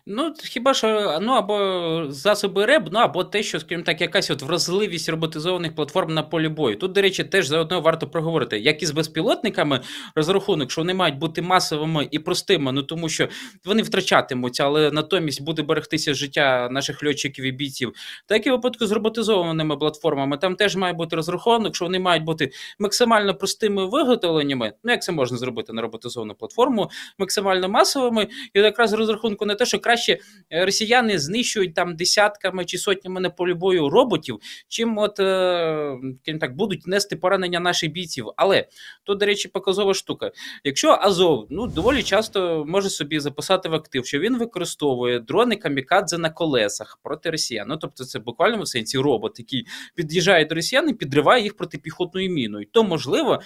Ну, 0.06 0.34
хіба 0.44 0.74
що, 0.74 1.20
ну 1.22 1.32
або 1.32 2.06
засоби 2.10 2.66
РЕБ, 2.66 2.90
ну 2.92 3.00
або 3.00 3.24
те, 3.24 3.44
що, 3.44 3.60
скажімо 3.60 3.84
так, 3.84 4.02
якась 4.02 4.32
от 4.32 4.42
вразливість 4.42 5.10
роботизованих 5.10 5.76
платформ 5.76 6.14
на 6.14 6.24
полі 6.24 6.48
бою. 6.48 6.76
Тут, 6.76 6.92
до 6.92 7.02
речі, 7.02 7.24
теж 7.24 7.48
заодно 7.48 7.82
варто 7.82 8.08
проговорити, 8.08 8.60
як 8.60 8.84
і 8.84 8.86
з 8.86 8.92
безпілотниками 8.92 9.80
розрахунок, 10.16 10.72
що 10.72 10.82
вони 10.82 10.94
мають 10.94 11.18
бути 11.18 11.42
масовими 11.42 12.08
і 12.12 12.20
простими, 12.20 12.72
ну 12.72 12.84
тому 12.84 13.10
що 13.10 13.28
вони 13.66 13.82
втрачатимуться, 13.82 14.66
але 14.66 14.92
натомість 14.92 15.44
буде 15.44 15.62
берегтися 15.62 16.14
життя 16.14 16.70
наших 16.72 17.04
льотчиків 17.04 17.46
і 17.46 17.52
бійців. 17.52 17.94
Так 18.26 18.48
і 18.48 18.50
в 18.50 18.54
випадку 18.54 18.86
з 18.86 18.92
роботизованими 18.92 19.78
платформами, 19.78 20.38
там 20.38 20.56
теж 20.56 20.76
має 20.76 20.94
бути 20.94 21.16
розрахунок, 21.16 21.76
що 21.76 21.86
вони 21.86 22.00
мають 22.00 22.24
бути 22.24 22.52
максимально 22.80 23.36
простими 23.36 23.86
виготовленнями. 23.86 24.74
Ну, 24.84 24.92
як 24.92 25.02
це 25.04 25.12
можна 25.12 25.38
зробити 25.38 25.74
на 25.74 25.82
роботизовану 25.82 26.36
платформу, 26.36 26.90
максимально 27.18 27.70
масовими, 27.70 28.28
і 28.54 28.60
якраз 28.60 28.94
розрахунку 28.94 29.46
не 29.46 29.56
те, 29.56 29.66
що 29.66 29.80
краще 29.92 30.18
е, 30.50 30.66
росіяни 30.66 31.20
знищують 31.20 31.74
там 31.74 31.96
десятками 31.96 32.66
чи 32.66 32.78
сотнями 32.78 33.22
на 33.22 33.30
полі 33.30 33.54
бою 33.54 33.90
роботів, 33.90 34.40
чим 34.68 34.98
от 34.98 35.20
е, 35.20 35.98
так 36.42 36.56
будуть 36.56 36.88
нести 36.88 37.16
поранення 37.16 37.60
наших 37.60 37.92
бійців. 37.92 38.26
Але 38.36 38.68
тут, 39.04 39.20
до 39.20 39.26
речі, 39.26 39.48
показова 39.48 39.94
штука. 39.94 40.32
Якщо 40.64 40.90
Азов 41.02 41.48
ну 41.50 41.68
доволі 41.68 42.04
часто 42.04 42.66
може 42.68 42.90
собі 42.90 43.20
записати 43.20 43.70
в 43.70 43.74
актив, 43.74 44.06
що 44.06 44.20
він 44.20 44.38
використовує 44.38 45.20
дрони 45.20 45.56
камікадзе 45.56 46.18
на 46.18 46.30
колесах 46.30 47.00
проти 47.04 47.30
росіян. 47.30 47.68
Ну 47.70 47.78
тобто, 47.78 48.06
це 48.06 48.20
буквально 48.20 48.62
в 48.62 48.68
сенсі 48.68 48.98
робот, 48.98 49.40
який 49.40 49.66
під'їжджає 49.96 50.46
до 50.46 50.56
росіян 50.56 50.90
і 50.90 50.94
підриває 50.94 51.44
їх 51.44 51.58
протипіхотною 51.58 52.30
міною, 52.30 52.66
то 52.72 52.84
можливо 52.84 53.42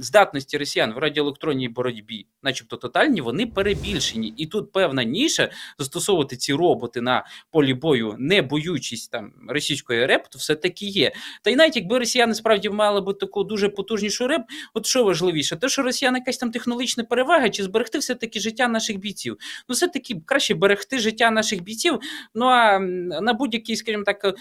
здатності 0.00 0.58
росіян 0.58 0.92
в 0.92 0.98
радіоелектронній 0.98 1.68
боротьбі, 1.68 2.26
начебто 2.42 2.76
тотальні, 2.76 3.20
вони 3.20 3.46
перебільшені. 3.46 4.34
І 4.36 4.46
тут 4.46 4.72
певна 4.72 5.04
ніша 5.04 5.50
застосовувати 5.78 6.36
ці 6.36 6.54
роботи 6.54 7.00
на 7.00 7.26
полі 7.50 7.74
бою, 7.74 8.16
не 8.18 8.42
боючись 8.42 9.08
там 9.08 9.32
російської 9.48 10.06
РЕП, 10.06 10.28
то 10.28 10.38
все 10.38 10.54
таки 10.54 10.86
є. 10.86 11.12
Та 11.42 11.50
й 11.50 11.56
навіть 11.56 11.76
якби 11.76 11.98
росіяни 11.98 12.34
справді 12.34 12.70
мали 12.70 13.00
би 13.00 13.14
таку 13.14 13.44
дуже 13.44 13.68
потужнішу 13.68 14.28
РЕП, 14.28 14.42
от 14.74 14.86
що 14.86 15.04
важливіше, 15.04 15.56
те, 15.56 15.68
що 15.68 15.82
росіяни 15.82 16.18
якась 16.18 16.38
там 16.38 16.50
технологічна 16.50 17.04
перевага, 17.04 17.50
чи 17.50 17.62
зберегти 17.62 17.98
все 17.98 18.14
таки 18.14 18.40
життя 18.40 18.68
наших 18.68 18.98
бійців. 18.98 19.36
Ну, 19.68 19.74
все 19.74 19.88
таки 19.88 20.16
краще 20.26 20.54
берегти 20.54 20.98
життя 20.98 21.30
наших 21.30 21.62
бійців. 21.62 21.98
Ну 22.34 22.46
а 22.46 22.78
на 23.20 23.32
будь-який, 23.32 23.76
скажімо 23.76 24.04
так, 24.04 24.24
е, 24.24 24.32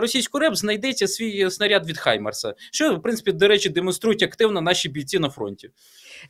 російську 0.00 0.38
РЕП 0.38 0.54
знайдеться 0.54 1.08
свій 1.08 1.50
снаряд 1.50 1.88
від 1.88 1.98
Хаймарса, 1.98 2.54
що 2.72 2.94
в 2.94 3.02
принципі, 3.02 3.32
до 3.32 3.48
речі, 3.48 3.68
демонструють 3.68 4.22
активно 4.22 4.49
ефективно 4.50 4.60
наші 4.60 4.88
бійці 4.88 5.18
на 5.18 5.30
фронті. 5.30 5.70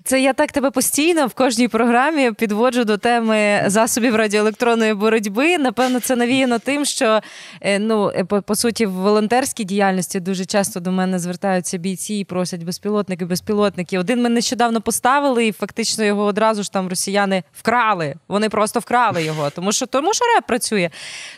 Це 0.04 0.20
я 0.20 0.32
так 0.32 0.52
тебе 0.52 0.70
постійно 0.70 1.26
в 1.26 1.34
кожній 1.34 1.68
програмі 1.68 2.32
підводжу 2.32 2.84
до 2.84 2.96
теми 2.96 3.62
засобів 3.66 4.16
радіоелектронної 4.16 4.94
боротьби. 4.94 5.58
Напевно, 5.58 6.00
це 6.00 6.16
навіяно 6.16 6.58
тим, 6.58 6.84
що 6.84 7.20
е, 7.60 7.78
ну 7.78 8.12
е, 8.14 8.24
по, 8.24 8.42
по 8.42 8.54
суті 8.54 8.86
в 8.86 8.92
волонтерській 8.92 9.64
діяльності 9.64 10.20
дуже 10.20 10.44
часто 10.44 10.80
до 10.80 10.92
мене 10.92 11.18
звертаються 11.18 11.78
бійці 11.78 12.14
і 12.14 12.24
просять 12.24 12.62
безпілотники, 12.62 13.24
безпілотники. 13.24 13.98
Один 13.98 14.22
ми 14.22 14.28
нещодавно 14.28 14.80
поставили, 14.80 15.46
і 15.46 15.52
фактично 15.52 16.04
його 16.04 16.24
одразу 16.24 16.62
ж 16.62 16.72
там 16.72 16.88
росіяни 16.88 17.42
вкрали. 17.52 18.14
Вони 18.28 18.48
просто 18.48 18.80
вкрали 18.80 19.24
його, 19.24 19.50
тому 19.50 19.72
що 19.72 19.86
тому 19.86 20.14
що 20.14 20.24
реп 20.34 20.46
працює. 20.46 20.90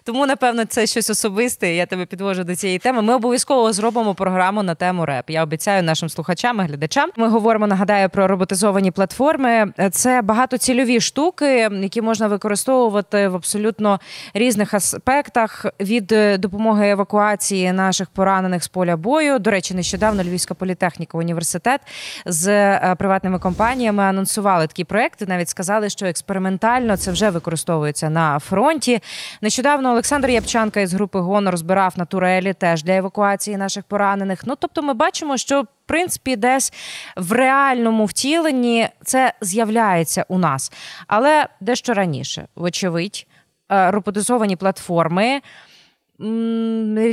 Тому, 0.05 0.27
напевно, 0.27 0.65
це 0.65 0.87
щось 0.87 1.11
особисте. 1.11 1.75
Я 1.75 1.87
тебе 1.87 2.07
підвожу 2.07 2.45
до 2.45 2.57
цієї 2.57 2.79
теми. 2.79 3.03
Ми 3.03 3.15
обов'язково 3.15 3.73
зробимо 3.73 4.15
програму 4.15 4.63
на 4.63 4.75
тему 4.75 5.07
реп. 5.07 5.31
Я 5.31 5.43
обіцяю 5.43 5.83
нашим 5.83 6.09
слухачам 6.09 6.61
і 6.61 6.63
глядачам. 6.73 7.11
Ми 7.17 7.29
говоримо, 7.29 7.67
нагадаю, 7.67 8.09
про 8.09 8.29
роботизовані 8.29 8.91
платформи. 8.91 9.73
Це 9.91 10.23
багатоцільові 10.23 11.01
штуки, 11.01 11.69
які 11.73 12.03
можна 12.03 12.29
використовувати 12.29 13.29
в 13.29 13.35
абсолютно 13.35 14.01
різних 14.35 14.75
аспектах 14.75 15.67
від 15.81 16.13
е, 16.13 16.39
допомоги 16.39 16.91
евакуації 16.91 17.73
наших 17.73 18.11
поранених 18.11 18.65
з 18.65 18.69
поля 18.69 18.97
бою. 18.97 19.39
До 19.39 19.51
речі, 19.51 19.75
нещодавно 19.75 20.23
Львівська 20.23 20.55
політехніка 20.55 21.19
університет 21.19 21.81
з 22.27 22.49
е, 22.49 22.95
приватними 22.99 23.39
компаніями 23.39 24.03
анонсували 24.03 24.67
такі 24.67 24.85
проекти. 24.85 25.27
Навіть 25.27 25.49
сказали, 25.49 25.89
що 25.91 26.07
експериментально 26.07 26.97
це 26.97 27.11
вже 27.13 27.31
використовується 27.31 28.11
на 28.11 28.39
фронті. 28.39 29.01
Нещодавно 29.43 29.91
Олександр 29.91 30.31
Япчанка 30.31 30.81
із 30.81 30.95
групи 30.95 31.19
Гонор 31.19 31.57
збирав 31.57 31.95
на 31.97 32.05
турелі 32.05 32.53
теж 32.53 32.83
для 32.83 32.97
евакуації 32.97 33.57
наших 33.57 33.85
поранених. 33.85 34.43
Ну 34.47 34.55
тобто, 34.59 34.83
ми 34.83 34.95
бачимо, 34.95 35.37
що 35.37 35.65
принципі, 35.93 36.37
десь 36.37 36.73
в 37.17 37.33
реальному 37.33 38.05
втіленні 38.05 38.89
це 39.05 39.33
з'являється 39.41 40.25
у 40.29 40.39
нас. 40.39 40.73
Але 41.07 41.47
дещо 41.61 41.95
раніше, 41.95 42.47
вочевидь, 42.57 43.27
е, 43.73 43.91
роботизовані 43.91 44.57
платформи. 44.57 45.41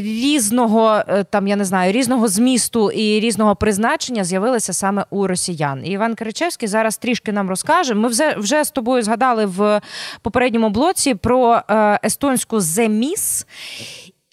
Різного 0.01 1.03
е, 1.07 1.23
там 1.23 1.47
я 1.47 1.55
не 1.55 1.65
знаю 1.65 1.91
різного 1.91 2.27
змісту 2.27 2.91
і 2.91 3.19
різного 3.19 3.55
призначення 3.55 4.23
з'явилися 4.23 4.73
саме 4.73 5.05
у 5.09 5.27
росіян. 5.27 5.85
І 5.85 5.89
Іван 5.89 6.15
Киричевський 6.15 6.67
зараз 6.67 6.97
трішки 6.97 7.31
нам 7.31 7.49
розкаже. 7.49 7.93
Ми 7.93 8.07
вже 8.07 8.35
вже 8.37 8.63
з 8.63 8.71
тобою 8.71 9.03
згадали 9.03 9.45
в 9.45 9.81
попередньому 10.21 10.69
блоці 10.69 11.15
про 11.15 11.61
е, 11.69 11.99
естонську 12.03 12.59
земіс. 12.59 13.45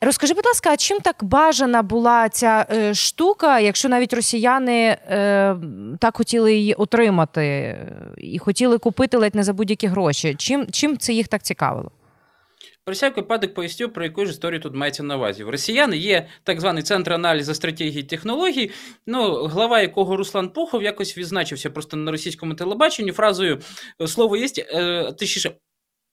Розкажи, 0.06 0.34
будь 0.34 0.46
ласка, 0.46 0.70
а 0.70 0.76
чим 0.76 1.00
так 1.00 1.24
бажана 1.24 1.82
була 1.82 2.28
ця 2.28 2.66
е, 2.70 2.94
штука, 2.94 3.60
якщо 3.60 3.88
навіть 3.88 4.12
росіяни 4.12 4.82
е, 4.88 5.56
так 6.00 6.16
хотіли 6.16 6.54
її 6.54 6.74
отримати 6.74 7.40
е, 7.40 7.88
і 8.18 8.38
хотіли 8.38 8.78
купити 8.78 9.16
ледь 9.16 9.34
не 9.34 9.42
за 9.42 9.52
будь-які 9.52 9.86
гроші? 9.86 10.34
Чим 10.38 10.66
чим 10.72 10.98
це 10.98 11.12
їх 11.12 11.28
так 11.28 11.42
цікавило? 11.42 11.90
Про 12.84 12.92
всяк 12.92 13.16
випадок 13.16 13.54
поясню, 13.54 13.88
про 13.88 14.04
яку 14.04 14.24
ж 14.24 14.30
історію 14.30 14.60
тут 14.60 14.74
мається 14.74 15.02
на 15.02 15.16
увазі. 15.16 15.44
В 15.44 15.48
росіян 15.48 15.94
є 15.94 16.26
так 16.42 16.60
званий 16.60 16.82
центр 16.82 17.12
аналізу 17.12 17.54
стратегії 17.54 18.02
технологій, 18.02 18.70
ну, 19.06 19.44
глава 19.46 19.80
якого 19.80 20.16
Руслан 20.16 20.48
Пухов 20.48 20.82
якось 20.82 21.18
відзначився 21.18 21.70
просто 21.70 21.96
на 21.96 22.10
російському 22.10 22.54
телебаченні 22.54 23.12
фразою 23.12 23.60
слово 24.06 24.36
є, 24.36 24.46
е, 24.58 25.12
точніше, 25.12 25.50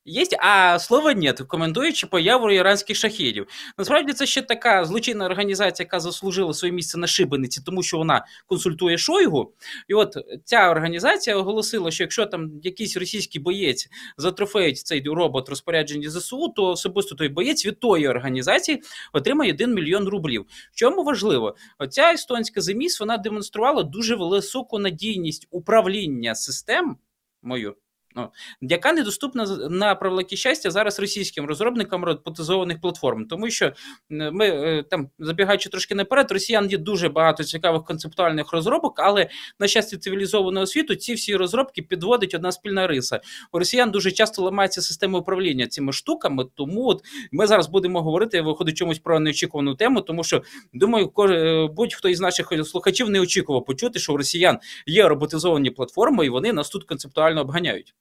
Є, 0.05 0.25
а 0.39 0.79
слова 0.79 1.13
нет, 1.13 1.41
коментуючи 1.41 2.07
появу 2.07 2.51
іранських 2.51 2.97
шахідів. 2.97 3.47
Насправді 3.77 4.13
це 4.13 4.25
ще 4.25 4.41
така 4.41 4.85
злочинна 4.85 5.25
організація, 5.25 5.85
яка 5.85 5.99
заслужила 5.99 6.53
своє 6.53 6.73
місце 6.73 6.97
на 6.97 7.07
шибениці, 7.07 7.61
тому 7.65 7.83
що 7.83 7.97
вона 7.97 8.25
консультує 8.45 8.97
Шойгу. 8.97 9.53
І 9.87 9.93
от 9.93 10.17
ця 10.45 10.69
організація 10.69 11.35
оголосила, 11.35 11.91
що 11.91 12.03
якщо 12.03 12.25
там 12.25 12.51
якийсь 12.63 12.97
російський 12.97 13.41
боєць 13.41 13.89
затрофеють 14.17 14.77
цей 14.77 15.03
робот 15.05 15.49
розпорядження 15.49 16.09
ЗСУ, 16.09 16.53
то 16.55 16.65
особисто 16.65 17.15
той 17.15 17.29
боєць 17.29 17.65
від 17.65 17.79
тої 17.79 18.07
організації 18.07 18.81
отримає 19.13 19.51
1 19.53 19.73
мільйон 19.73 20.07
рублів. 20.07 20.45
В 20.71 20.75
чому 20.75 21.03
важливо? 21.03 21.55
Оця 21.79 22.13
естонська 22.13 22.61
земіс 22.61 22.99
вона 22.99 23.17
демонструвала 23.17 23.83
дуже 23.83 24.15
високу 24.15 24.79
надійність 24.79 25.47
управління 25.51 26.35
систем 26.35 26.97
мою 27.41 27.75
ну, 28.15 28.29
яка 28.61 28.93
недоступна 28.93 29.45
на 29.69 29.95
превелике 29.95 30.35
щастя 30.35 30.71
зараз 30.71 30.99
російським 30.99 31.45
розробникам 31.45 32.05
роботизованих 32.05 32.81
платформ, 32.81 33.25
тому 33.25 33.49
що 33.49 33.73
ми 34.09 34.47
е, 34.47 34.83
там 34.89 35.09
забігаючи 35.19 35.69
трошки 35.69 35.95
наперед, 35.95 36.31
росіян 36.31 36.69
є 36.69 36.77
дуже 36.77 37.09
багато 37.09 37.43
цікавих 37.43 37.83
концептуальних 37.83 38.53
розробок, 38.53 38.99
але 38.99 39.29
на 39.59 39.67
щастя 39.67 39.97
цивілізованого 39.97 40.65
світу 40.65 40.95
ці 40.95 41.13
всі 41.13 41.35
розробки 41.35 41.81
підводить 41.81 42.35
одна 42.35 42.51
спільна 42.51 42.87
риса. 42.87 43.19
У 43.51 43.59
росіян 43.59 43.91
дуже 43.91 44.11
часто 44.11 44.41
ламається 44.41 44.81
система 44.81 45.19
управління 45.19 45.67
цими 45.67 45.93
штуками. 45.93 46.45
Тому 46.55 46.87
от 46.87 47.01
ми 47.31 47.47
зараз 47.47 47.69
будемо 47.69 48.01
говорити, 48.01 48.41
виходить 48.41 48.77
чомусь 48.77 48.99
про 48.99 49.19
неочікувану 49.19 49.75
тему, 49.75 50.01
тому 50.01 50.23
що 50.23 50.43
думаю, 50.73 51.11
е, 51.19 51.67
будь-хто 51.67 52.09
із 52.09 52.19
наших 52.19 52.53
слухачів 52.65 53.09
не 53.09 53.19
очікував 53.19 53.65
почути, 53.65 53.99
що 53.99 54.13
у 54.13 54.17
росіян 54.17 54.59
є 54.85 55.07
роботизовані 55.07 55.69
платформи, 55.69 56.25
і 56.25 56.29
вони 56.29 56.53
нас 56.53 56.69
тут 56.69 56.83
концептуально 56.83 57.41
обганяють. 57.41 57.95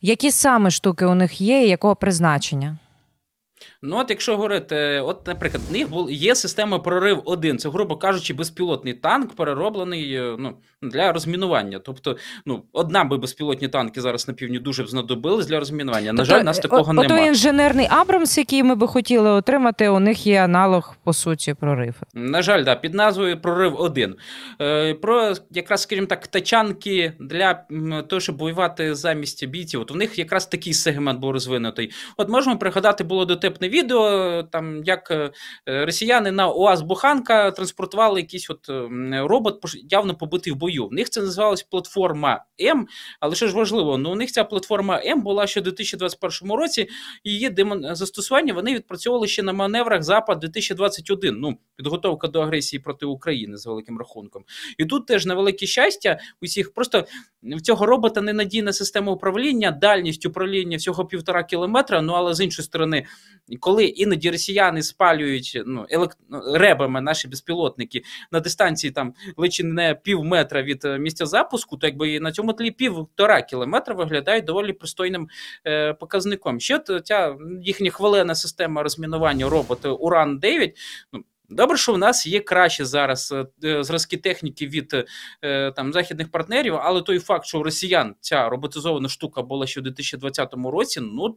Які 0.00 0.30
саме 0.30 0.70
штуки 0.70 1.06
у 1.06 1.14
них 1.14 1.40
є 1.40 1.64
і 1.64 1.68
якого 1.68 1.96
призначення? 1.96 2.78
Ну, 3.82 3.98
от 3.98 4.10
якщо 4.10 4.36
говорити, 4.36 5.00
от, 5.00 5.26
наприклад, 5.26 5.62
в 5.68 5.72
них 5.72 5.88
є 6.08 6.34
система 6.34 6.78
прорив 6.78 7.22
1 7.24 7.58
це, 7.58 7.68
грубо 7.68 7.96
кажучи, 7.96 8.34
безпілотний 8.34 8.94
танк, 8.94 9.34
перероблений 9.34 10.14
е, 10.14 10.36
ну, 10.38 10.52
для 10.82 11.12
розмінування. 11.12 11.78
Тобто, 11.78 12.16
ну, 12.46 12.62
одна 12.72 13.04
би 13.04 13.16
безпілотні 13.16 13.68
танки 13.68 14.00
зараз 14.00 14.28
на 14.28 14.34
півдні 14.34 14.58
дуже 14.58 14.82
б 14.82 14.88
знадобились 14.88 15.46
для 15.46 15.58
розмінування. 15.58 16.12
На 16.12 16.16
тобто, 16.16 16.34
жаль, 16.34 16.42
нас 16.42 16.58
такого 16.58 16.92
немає. 16.92 17.22
Ото 17.22 17.28
інженерний 17.28 17.86
Абрамс, 17.90 18.38
який 18.38 18.62
ми 18.62 18.74
би 18.74 18.86
хотіли 18.86 19.30
отримати, 19.30 19.88
у 19.88 19.98
них 20.00 20.26
є 20.26 20.44
аналог, 20.44 20.96
по 21.04 21.12
суті, 21.12 21.54
прорив. 21.54 21.94
На 22.14 22.42
жаль, 22.42 22.64
да, 22.64 22.74
під 22.74 22.94
назвою 22.94 23.40
Прорив 23.40 23.80
1 23.80 24.16
е, 24.60 24.94
Про 24.94 25.34
якраз, 25.50 25.82
скажімо 25.82 26.06
так, 26.06 26.26
тачанки 26.26 27.12
для 27.20 27.54
того, 28.08 28.20
щоб 28.20 28.38
воювати 28.38 28.94
замість 28.94 29.46
бійців. 29.46 29.80
От 29.80 29.90
у 29.90 29.94
них 29.94 30.18
якраз 30.18 30.46
такий 30.46 30.72
сегмент 30.72 31.20
був 31.20 31.30
розвинутий. 31.30 31.90
От 32.16 32.28
можемо 32.28 32.58
пригадати, 32.58 33.04
було 33.04 33.24
дотепне 33.24 33.69
відео, 33.70 34.42
там 34.42 34.84
як 34.84 35.10
е, 35.10 35.30
росіяни 35.66 36.30
на 36.30 36.50
УАЗ 36.50 36.82
Буханка 36.82 37.50
транспортували 37.50 38.20
якийсь 38.20 38.50
от 38.50 38.70
робот, 39.12 39.60
явно 39.90 40.14
побитий 40.14 40.52
в 40.52 40.56
бою. 40.56 40.86
В 40.86 40.92
них 40.92 41.10
це 41.10 41.20
називалась 41.20 41.62
платформа 41.62 42.44
М, 42.60 42.86
але 43.20 43.34
що 43.34 43.48
ж 43.48 43.54
важливо, 43.54 43.98
ну 43.98 44.12
у 44.12 44.14
них 44.14 44.32
ця 44.32 44.44
платформа 44.44 45.00
М 45.06 45.22
була 45.22 45.46
ще 45.46 45.60
у 45.60 45.62
2021 45.62 46.52
році. 46.56 46.88
Її 47.24 47.50
демон- 47.50 47.94
застосування 47.94 48.54
вони 48.54 48.74
відпрацьовували 48.74 49.28
ще 49.28 49.42
на 49.42 49.52
маневрах 49.52 50.02
Запад 50.02 50.38
2021. 50.38 51.40
Ну, 51.40 51.58
підготовка 51.76 52.28
до 52.28 52.40
агресії 52.40 52.80
проти 52.80 53.06
України 53.06 53.56
з 53.56 53.66
великим 53.66 53.98
рахунком. 53.98 54.44
І 54.78 54.84
тут 54.84 55.06
теж 55.06 55.26
на 55.26 55.34
велике 55.34 55.66
щастя 55.66 56.18
усіх 56.42 56.74
просто 56.74 57.04
в 57.42 57.60
цього 57.60 57.86
робота 57.86 58.20
ненадійна 58.20 58.72
система 58.72 59.12
управління, 59.12 59.70
дальність 59.70 60.26
управління 60.26 60.76
всього 60.76 61.04
півтора 61.04 61.44
кілометра. 61.44 62.02
Ну 62.02 62.12
але 62.12 62.34
з 62.34 62.40
іншої 62.40 62.66
сторони, 62.66 63.06
коли 63.60 63.84
іноді 63.84 64.30
росіяни 64.30 64.82
спалюють 64.82 65.62
ну, 65.66 65.86
елект... 65.90 66.18
ребами 66.54 67.00
наші 67.00 67.28
безпілотники 67.28 68.02
на 68.32 68.40
дистанції 68.40 68.90
там 68.90 69.14
лише 69.36 69.64
не 69.64 69.94
пів 69.94 70.24
метра 70.24 70.62
від 70.62 70.84
е, 70.84 70.98
місця 70.98 71.26
запуску, 71.26 71.76
то 71.76 71.86
якби 71.86 72.20
на 72.20 72.32
цьому 72.32 72.52
тлі 72.52 72.70
півтора 72.70 73.42
кілометра 73.42 73.94
виглядає 73.94 74.40
доволі 74.40 74.72
пристойним 74.72 75.28
е, 75.66 75.92
показником. 75.92 76.60
Ще 76.60 76.78
ця 77.04 77.36
їхня 77.62 77.90
хвалена 77.90 78.34
система 78.34 78.82
розмінування 78.82 79.48
робота 79.48 79.90
Уран 79.90 80.38
9 80.38 80.76
ну, 81.12 81.24
Добре, 81.50 81.76
що 81.76 81.92
в 81.92 81.98
нас 81.98 82.26
є 82.26 82.40
краще 82.40 82.84
зараз 82.84 83.32
е, 83.32 83.46
е, 83.64 83.84
зразки 83.84 84.16
техніки 84.16 84.66
від 84.66 85.06
е, 85.42 85.72
там 85.72 85.92
західних 85.92 86.30
партнерів, 86.30 86.74
але 86.74 87.02
той 87.02 87.18
факт, 87.18 87.46
що 87.46 87.60
у 87.60 87.62
росіян 87.62 88.14
ця 88.20 88.48
роботизована 88.48 89.08
штука 89.08 89.42
була 89.42 89.66
ще 89.66 89.80
в 89.80 89.82
2020 89.82 90.54
році, 90.54 91.00
ну 91.00 91.36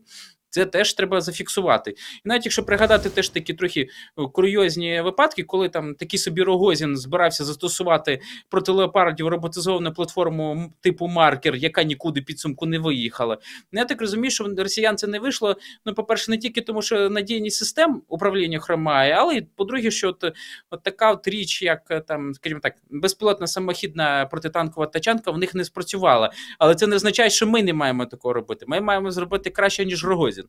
це 0.54 0.66
теж 0.66 0.94
треба 0.94 1.22
зафіксувати. 1.22 1.92
І 1.92 1.96
навіть 2.26 2.46
якщо 2.46 2.64
пригадати 2.64 3.10
теж 3.10 3.30
такі 3.30 3.54
трохи 3.54 3.88
курйозні 4.34 5.02
випадки, 5.02 5.44
коли 5.44 5.70
там 5.70 5.96
такий 5.96 6.20
собі 6.20 6.44
Рогозін 6.44 6.98
збирався 6.98 7.46
застосувати 7.46 8.22
проти 8.50 8.72
леопардів 8.72 9.28
роботизовану 9.28 9.94
платформу 9.94 10.74
типу 10.82 11.08
маркер, 11.08 11.56
яка 11.56 11.84
нікуди 11.84 12.22
підсумку 12.22 12.66
не 12.66 12.80
виїхала. 12.80 13.38
Ну, 13.72 13.80
я 13.80 13.86
так 13.86 14.02
розумію, 14.02 14.32
що 14.32 14.56
росіян 14.58 14.98
це 14.98 15.08
не 15.08 15.20
вийшло. 15.20 15.56
Ну, 15.86 15.94
по-перше, 15.94 16.32
не 16.32 16.38
тільки 16.38 16.62
тому, 16.62 16.82
що 16.82 17.10
надійність 17.10 17.58
систем 17.58 18.02
управління 18.08 18.60
хромає, 18.60 19.14
але 19.14 19.36
й 19.36 19.42
по-друге, 19.56 19.92
що 19.92 20.10
от, 20.10 20.24
от 20.70 20.84
така 20.84 21.12
от 21.12 21.28
річ, 21.28 21.62
як 21.62 21.82
е, 21.90 22.00
там, 22.00 22.34
скажімо 22.34 22.60
так, 22.64 22.76
безпілотна 22.90 23.48
самохідна 23.48 24.26
протитанкова 24.26 24.88
тачанка, 24.88 25.32
в 25.32 25.38
них 25.38 25.56
не 25.56 25.66
спрацювала. 25.66 26.32
Але 26.60 26.76
це 26.76 26.88
не 26.88 26.96
означає, 26.96 27.30
що 27.30 27.48
ми 27.48 27.64
не 27.64 27.74
маємо 27.74 28.06
такого 28.06 28.34
робити. 28.34 28.66
Ми 28.68 28.82
маємо 28.82 29.12
зробити 29.12 29.50
краще, 29.50 29.86
ніж 29.86 30.06
Рогозін. 30.06 30.43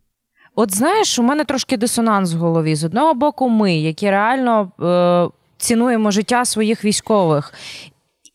От 0.54 0.74
знаєш, 0.74 1.18
у 1.18 1.22
мене 1.22 1.44
трошки 1.44 1.76
дисонанс 1.76 2.34
в 2.34 2.36
голові. 2.36 2.74
З 2.74 2.84
одного 2.84 3.14
боку, 3.14 3.48
ми, 3.48 3.76
які 3.76 4.10
реально 4.10 4.72
е, 4.82 5.28
цінуємо 5.58 6.10
життя 6.10 6.44
своїх 6.44 6.84
військових. 6.84 7.54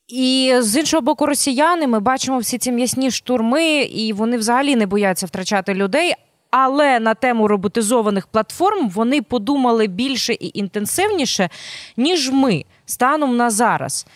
І 0.08 0.54
з 0.60 0.80
іншого 0.80 1.02
боку, 1.02 1.26
росіяни, 1.26 1.88
ми 1.88 2.00
бачимо 2.00 2.38
всі 2.38 2.58
ці 2.58 2.72
м'ясні 2.72 3.12
штурми, 3.12 3.82
і 3.82 4.14
вони 4.14 4.38
взагалі 4.38 4.76
не 4.76 4.86
бояться 4.86 5.26
втрачати 5.26 5.74
людей. 5.74 6.14
Але 6.52 7.00
на 7.00 7.14
тему 7.14 7.48
роботизованих 7.48 8.28
платформ 8.28 8.90
вони 8.90 9.22
подумали 9.22 9.88
більше 9.88 10.34
і 10.34 10.52
інтенсивніше, 10.60 11.50
ніж 11.98 12.30
ми 12.30 12.66
станом 12.86 13.38
на 13.38 13.50
зараз. 13.50 14.08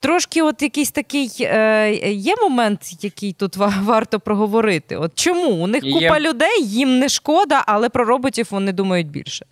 Трошки, 0.00 0.42
от 0.42 0.62
якийсь 0.62 0.90
такий 0.90 1.30
е, 1.40 2.12
є 2.12 2.34
момент, 2.42 2.80
який 3.04 3.32
тут 3.32 3.56
ва- 3.56 3.74
варто 3.82 4.20
проговорити. 4.20 4.96
От 4.96 5.12
чому 5.14 5.48
у 5.50 5.66
них 5.66 5.84
Є. 5.84 5.92
купа 5.92 6.20
людей, 6.20 6.62
їм 6.62 6.98
не 6.98 7.08
шкода, 7.08 7.64
але 7.66 7.88
про 7.88 8.04
роботів 8.04 8.46
вони 8.50 8.72
думають 8.72 9.10
більше. 9.10 9.46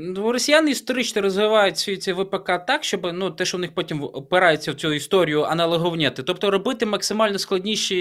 Ну, 0.00 0.32
Росіяни 0.32 0.70
історично 0.70 1.22
розвивають 1.22 1.78
свій 1.78 1.96
цей 1.96 2.14
ВПК 2.14 2.46
так, 2.66 2.84
щоб 2.84 3.10
ну, 3.12 3.30
те, 3.30 3.44
що 3.44 3.56
в 3.56 3.60
них 3.60 3.74
потім 3.74 4.02
опирається 4.02 4.72
в 4.72 4.74
цю 4.74 4.92
історію 4.92 5.42
аналоговняти. 5.42 6.22
Тобто 6.22 6.50
робити 6.50 6.86
максимально 6.86 7.38
складніші 7.38 7.96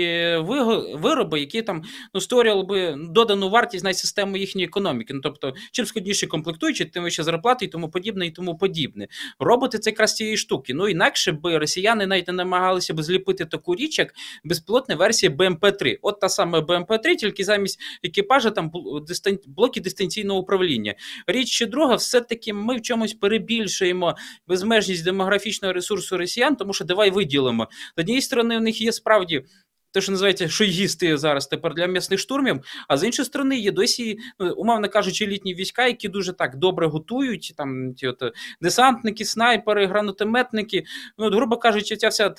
вироби, 0.95 1.39
які 1.39 1.61
там 1.61 1.83
ну, 2.13 2.21
створювали 2.21 2.63
би 2.63 2.95
додану 3.09 3.49
вартість 3.49 3.83
на 3.83 3.93
систему 3.93 4.37
їхньої 4.37 4.67
економіки. 4.67 5.13
Ну, 5.13 5.19
тобто, 5.23 5.53
чим 5.71 5.85
складніше 5.85 6.27
комплектуючі, 6.27 6.85
тим 6.85 7.03
вище 7.03 7.23
зарплати 7.23 7.65
і 7.65 7.67
тому 7.67 7.89
подібне, 7.89 8.27
і 8.27 8.31
тому 8.31 8.57
подібне. 8.57 9.07
Роботи 9.39 9.79
це 9.79 9.89
якраз 9.89 10.13
цієї 10.13 10.37
штуки. 10.37 10.73
Ну 10.73 10.87
інакше 10.87 11.31
би 11.31 11.57
росіяни 11.57 12.07
навіть 12.07 12.27
не 12.27 12.33
намагалися 12.33 12.93
б 12.93 13.03
зліпити 13.03 13.45
таку 13.45 13.75
річ, 13.75 13.99
як 13.99 14.13
безпілотна 14.43 14.95
версія 14.95 15.31
БМП-3. 15.31 15.97
От 16.01 16.19
та 16.19 16.29
сама 16.29 16.59
БМП-3, 16.59 17.15
тільки 17.15 17.43
замість 17.43 17.79
екіпажа 18.03 18.49
там 18.49 18.71
бл- 18.71 19.39
блоки 19.47 19.81
дистанційного 19.81 20.39
управління. 20.39 20.95
Річ 21.27 21.49
ще 21.49 21.65
друга, 21.83 21.95
все-таки 21.95 22.53
ми 22.53 22.77
в 22.77 22.81
чомусь 22.81 23.13
перебільшуємо 23.13 24.15
безмежність 24.47 25.03
демографічного 25.03 25.73
ресурсу 25.73 26.17
росіян, 26.17 26.55
тому 26.55 26.73
що 26.73 26.85
давай 26.85 27.11
виділимо. 27.11 27.67
З 27.97 27.99
однієї 27.99 28.21
сторони, 28.21 28.57
у 28.57 28.59
них 28.59 28.81
є 28.81 28.91
справді. 28.91 29.45
Те, 29.93 30.01
що 30.01 30.11
називається 30.11 30.49
шойгісти 30.49 31.17
зараз 31.17 31.47
тепер 31.47 31.73
для 31.73 31.87
м'ясних 31.87 32.19
штурмів, 32.19 32.59
а 32.87 32.97
з 32.97 33.03
іншої 33.03 33.25
сторони, 33.25 33.57
є 33.57 33.71
досі, 33.71 34.17
ну, 34.39 34.53
умовно 34.53 34.89
кажучи, 34.89 35.27
літні 35.27 35.55
війська, 35.55 35.87
які 35.87 36.07
дуже 36.09 36.33
так 36.33 36.55
добре 36.55 36.87
готують. 36.87 37.53
Там 37.57 37.93
ті 37.93 38.07
от 38.07 38.21
е, 38.21 38.31
десантники, 38.61 39.25
снайпери, 39.25 39.85
гранатометники. 39.85 40.83
Ну, 41.17 41.25
от, 41.25 41.33
грубо 41.33 41.57
кажучи, 41.57 41.95
ця 41.95 42.07
вся 42.07 42.29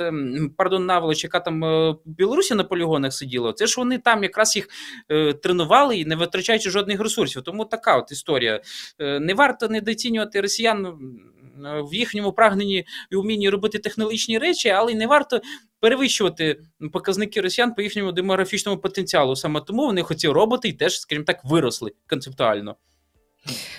пардон, 0.57 0.87
наволоч, 0.87 1.25
яка 1.25 1.41
там 1.41 1.65
е, 1.65 1.91
в 1.91 1.99
Білорусі 2.05 2.55
на 2.55 2.65
полігонах 2.65 3.13
сиділа, 3.13 3.53
це 3.53 3.67
ж 3.67 3.75
вони 3.79 3.99
там 3.99 4.23
якраз 4.23 4.57
їх 4.57 4.69
е, 5.11 5.33
тренували 5.33 5.97
і 5.97 6.05
не 6.05 6.17
витрачаючи 6.17 6.71
жодних 6.71 7.01
ресурсів. 7.01 7.43
Тому 7.43 7.65
така 7.65 7.97
от 7.97 8.13
історія. 8.13 8.61
Не 8.99 9.35
варто 9.35 9.69
недооцінювати 9.69 10.41
росіян 10.41 10.87
м, 10.87 11.21
в 11.63 11.95
їхньому 11.95 12.33
прагненні 12.33 12.87
і 13.11 13.17
вмінні 13.17 13.51
робити 13.51 13.79
технологічні 13.79 14.39
речі, 14.39 14.69
але 14.69 14.93
й 14.93 14.95
не 14.95 15.07
варто 15.07 15.41
перевищувати 15.81 16.61
показники 16.93 17.41
росіян 17.41 17.75
по 17.75 17.83
їхньому 17.83 18.13
демографічному 18.13 18.79
потенціалу. 18.79 19.37
Саме 19.37 19.61
тому 19.61 19.87
вони 19.87 20.03
хотіли 20.03 20.35
роботи 20.35 20.69
і 20.69 20.73
теж, 20.73 21.01
скажімо 21.01 21.25
так, 21.25 21.45
виросли 21.45 21.93
концептуально. 22.09 22.77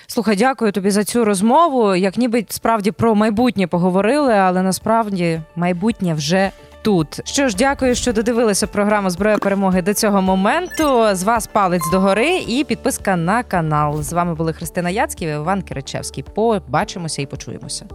Слухай, 0.07 0.35
дякую 0.35 0.71
тобі 0.71 0.91
за 0.91 1.03
цю 1.03 1.25
розмову. 1.25 1.95
Як 1.95 2.17
ніби 2.17 2.45
справді 2.49 2.91
про 2.91 3.15
майбутнє 3.15 3.67
поговорили, 3.67 4.33
але 4.33 4.61
насправді 4.61 5.41
майбутнє 5.55 6.13
вже. 6.13 6.51
Тут 6.85 7.19
що 7.23 7.49
ж, 7.49 7.55
дякую, 7.55 7.95
що 7.95 8.13
додивилися 8.13 8.67
програму 8.67 9.09
Зброя 9.09 9.37
перемоги 9.37 9.81
до 9.81 9.93
цього 9.93 10.21
моменту. 10.21 11.15
З 11.15 11.23
вас 11.23 11.47
палець 11.47 11.91
догори 11.91 12.37
і 12.37 12.63
підписка 12.63 13.15
на 13.15 13.43
канал. 13.43 14.01
З 14.01 14.13
вами 14.13 14.35
були 14.35 14.53
Христина 14.53 14.89
Яцьків 14.89 15.29
і 15.29 15.31
Іван 15.31 15.61
Киричевський. 15.61 16.23
Побачимося 16.35 17.21
і 17.21 17.25
почуємося. 17.25 17.85